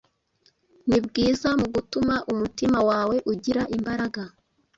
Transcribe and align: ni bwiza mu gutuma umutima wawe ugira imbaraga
ni 0.87 0.99
bwiza 1.05 1.49
mu 1.59 1.67
gutuma 1.75 2.15
umutima 2.31 2.79
wawe 2.89 3.15
ugira 3.31 3.61
imbaraga 3.75 4.21